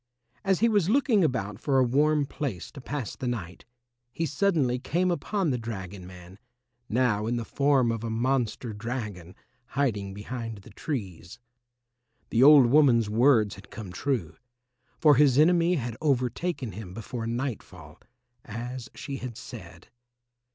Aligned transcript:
As 0.43 0.61
he 0.61 0.67
was 0.67 0.89
looking 0.89 1.23
about 1.23 1.59
for 1.59 1.77
a 1.77 1.83
warm 1.83 2.25
place 2.25 2.71
to 2.71 2.81
pass 2.81 3.15
the 3.15 3.27
night, 3.27 3.65
he 4.11 4.25
suddenly 4.25 4.79
came 4.79 5.11
upon 5.11 5.51
the 5.51 5.59
dragon 5.59 6.07
man, 6.07 6.39
now 6.89 7.27
in 7.27 7.35
the 7.35 7.45
form 7.45 7.91
of 7.91 8.03
a 8.03 8.09
monster 8.09 8.73
dragon, 8.73 9.35
hiding 9.67 10.15
behind 10.15 10.63
the 10.63 10.71
trees. 10.71 11.37
The 12.31 12.41
old 12.41 12.65
woman's 12.65 13.11
words 13.11 13.53
had 13.53 13.69
come 13.69 13.91
true, 13.91 14.35
for 14.97 15.17
his 15.17 15.37
enemy 15.37 15.75
had 15.75 15.95
overtaken 16.01 16.71
him 16.71 16.95
before 16.95 17.27
nightfall, 17.27 17.99
as 18.43 18.89
she 18.95 19.17
had 19.17 19.37
said. 19.37 19.89